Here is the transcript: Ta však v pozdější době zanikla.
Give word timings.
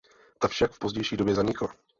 Ta 0.39 0.47
však 0.47 0.71
v 0.71 0.79
pozdější 0.79 1.17
době 1.17 1.35
zanikla. 1.35 1.75